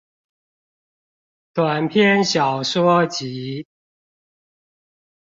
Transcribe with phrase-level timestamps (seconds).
[1.53, 3.67] 短篇小說集